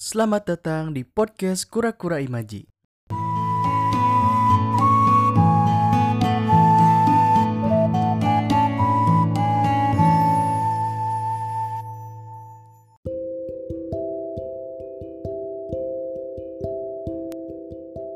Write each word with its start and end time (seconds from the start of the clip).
Selamat 0.00 0.48
datang 0.48 0.96
di 0.96 1.04
podcast 1.04 1.68
Kura-Kura 1.68 2.24
Imaji. 2.24 2.64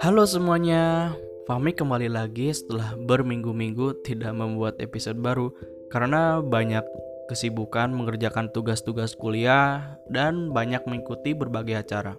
Halo 0.00 0.24
semuanya, 0.24 1.12
Fahmi 1.44 1.76
kembali 1.76 2.08
lagi 2.08 2.48
setelah 2.48 2.96
berminggu-minggu 2.96 4.00
tidak 4.08 4.32
membuat 4.32 4.80
episode 4.80 5.20
baru 5.20 5.52
karena 5.92 6.40
banyak 6.40 6.80
kesibukan 7.26 7.92
mengerjakan 7.92 8.52
tugas-tugas 8.52 9.16
kuliah 9.16 9.96
dan 10.12 10.52
banyak 10.52 10.84
mengikuti 10.84 11.32
berbagai 11.32 11.84
acara. 11.84 12.14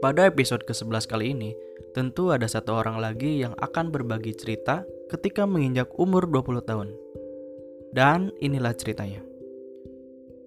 Pada 0.00 0.24
episode 0.24 0.64
ke-11 0.64 1.04
kali 1.04 1.36
ini, 1.36 1.50
tentu 1.92 2.32
ada 2.32 2.48
satu 2.48 2.72
orang 2.80 2.96
lagi 2.96 3.44
yang 3.44 3.52
akan 3.60 3.92
berbagi 3.92 4.32
cerita 4.32 4.88
ketika 5.12 5.44
menginjak 5.44 5.92
umur 6.00 6.24
20 6.24 6.64
tahun. 6.64 6.88
Dan 7.92 8.32
inilah 8.40 8.72
ceritanya. 8.72 9.20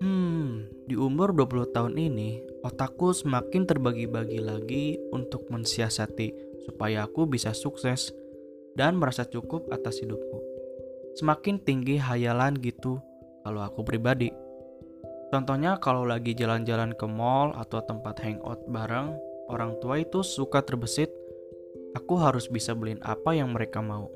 Hmm, 0.01 0.65
di 0.89 0.97
umur 0.97 1.37
20 1.37 1.69
tahun 1.69 1.95
ini, 2.01 2.41
otakku 2.65 3.13
semakin 3.13 3.69
terbagi-bagi 3.69 4.41
lagi 4.41 4.97
untuk 5.13 5.45
mensiasati 5.53 6.33
supaya 6.65 7.05
aku 7.05 7.29
bisa 7.29 7.53
sukses 7.53 8.09
dan 8.73 8.97
merasa 8.97 9.21
cukup 9.27 9.69
atas 9.69 10.01
hidupku. 10.01 10.41
Semakin 11.13 11.61
tinggi 11.61 12.01
hayalan 12.01 12.57
gitu 12.57 12.97
kalau 13.43 13.61
aku 13.61 13.83
pribadi. 13.83 14.31
Contohnya 15.29 15.77
kalau 15.77 16.07
lagi 16.07 16.33
jalan-jalan 16.33 16.95
ke 16.95 17.05
mall 17.05 17.51
atau 17.57 17.83
tempat 17.83 18.21
hangout 18.23 18.63
bareng, 18.69 19.17
orang 19.51 19.75
tua 19.83 19.99
itu 19.99 20.23
suka 20.23 20.63
terbesit, 20.63 21.11
aku 21.93 22.17
harus 22.17 22.47
bisa 22.47 22.71
beliin 22.73 23.01
apa 23.03 23.35
yang 23.35 23.51
mereka 23.51 23.83
mau. 23.83 24.09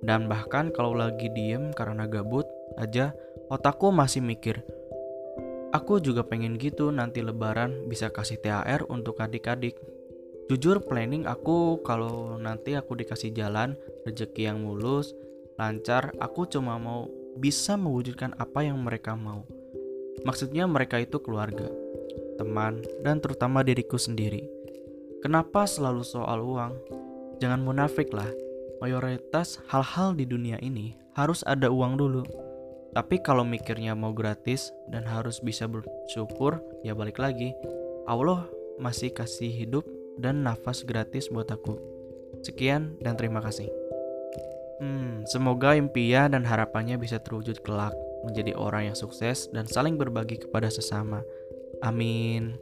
Dan 0.00 0.26
bahkan 0.30 0.70
kalau 0.70 0.96
lagi 0.96 1.28
diem 1.34 1.74
karena 1.74 2.06
gabut 2.06 2.46
aja, 2.78 3.10
otakku 3.50 3.90
masih 3.90 4.22
mikir, 4.22 4.62
aku 5.74 5.98
juga 6.00 6.24
pengen 6.24 6.56
gitu 6.56 6.88
nanti 6.88 7.20
lebaran 7.20 7.84
bisa 7.90 8.08
kasih 8.08 8.40
THR 8.40 8.88
untuk 8.88 9.20
adik-adik. 9.20 9.76
Jujur 10.46 10.78
planning 10.86 11.26
aku 11.26 11.82
kalau 11.82 12.38
nanti 12.38 12.78
aku 12.78 12.94
dikasih 12.94 13.34
jalan, 13.34 13.74
rezeki 14.06 14.46
yang 14.46 14.62
mulus, 14.62 15.10
lancar, 15.58 16.14
aku 16.22 16.46
cuma 16.46 16.78
mau 16.78 17.10
bisa 17.36 17.76
mewujudkan 17.76 18.32
apa 18.40 18.64
yang 18.64 18.80
mereka 18.80 19.12
mau. 19.12 19.44
Maksudnya 20.24 20.64
mereka 20.64 20.96
itu 20.98 21.20
keluarga, 21.20 21.68
teman, 22.40 22.80
dan 23.04 23.20
terutama 23.20 23.60
diriku 23.60 24.00
sendiri. 24.00 24.48
Kenapa 25.20 25.68
selalu 25.68 26.02
soal 26.02 26.40
uang? 26.40 26.72
Jangan 27.38 27.60
munafik 27.60 28.10
lah. 28.16 28.28
Mayoritas 28.80 29.60
hal-hal 29.72 30.12
di 30.12 30.28
dunia 30.28 30.60
ini 30.60 30.96
harus 31.16 31.40
ada 31.48 31.72
uang 31.72 31.96
dulu. 31.96 32.24
Tapi 32.96 33.20
kalau 33.20 33.44
mikirnya 33.44 33.92
mau 33.92 34.16
gratis 34.16 34.72
dan 34.88 35.04
harus 35.04 35.40
bisa 35.44 35.68
bersyukur, 35.68 36.60
ya 36.80 36.96
balik 36.96 37.20
lagi. 37.20 37.52
Allah 38.08 38.48
masih 38.80 39.12
kasih 39.12 39.52
hidup 39.52 39.84
dan 40.16 40.44
nafas 40.44 40.84
gratis 40.84 41.28
buat 41.28 41.48
aku. 41.52 41.76
Sekian 42.40 42.96
dan 43.00 43.16
terima 43.16 43.44
kasih. 43.44 43.85
Hmm, 44.76 45.24
semoga 45.24 45.72
impian 45.72 46.36
dan 46.36 46.44
harapannya 46.44 47.00
bisa 47.00 47.16
terwujud 47.16 47.64
kelak 47.64 47.96
menjadi 48.28 48.52
orang 48.52 48.92
yang 48.92 48.96
sukses 48.98 49.48
dan 49.48 49.64
saling 49.64 49.96
berbagi 49.96 50.36
kepada 50.36 50.68
sesama. 50.68 51.24
Amin. 51.80 52.60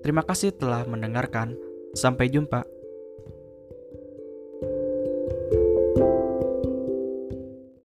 Terima 0.00 0.24
kasih 0.24 0.56
telah 0.56 0.88
mendengarkan. 0.88 1.56
Sampai 1.92 2.30
jumpa. 2.30 2.79